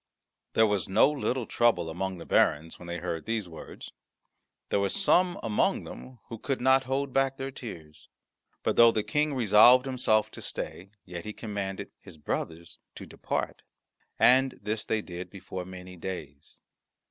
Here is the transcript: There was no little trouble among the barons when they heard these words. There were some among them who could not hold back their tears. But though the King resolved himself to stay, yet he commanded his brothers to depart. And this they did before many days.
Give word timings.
There 0.53 0.65
was 0.65 0.89
no 0.89 1.07
little 1.11 1.45
trouble 1.45 1.87
among 1.87 2.17
the 2.17 2.25
barons 2.25 2.79
when 2.79 2.87
they 2.87 2.97
heard 2.97 3.27
these 3.27 3.47
words. 3.47 3.91
There 4.69 4.79
were 4.79 4.89
some 4.89 5.39
among 5.43 5.83
them 5.83 6.17
who 6.27 6.39
could 6.39 6.59
not 6.59 6.85
hold 6.85 7.13
back 7.13 7.37
their 7.37 7.51
tears. 7.51 8.09
But 8.63 8.77
though 8.77 8.91
the 8.91 9.03
King 9.03 9.35
resolved 9.35 9.85
himself 9.85 10.31
to 10.31 10.41
stay, 10.41 10.89
yet 11.05 11.23
he 11.23 11.33
commanded 11.33 11.91
his 11.99 12.17
brothers 12.17 12.79
to 12.95 13.05
depart. 13.05 13.61
And 14.17 14.57
this 14.59 14.85
they 14.85 15.03
did 15.03 15.29
before 15.29 15.65
many 15.65 15.97
days. 15.97 16.59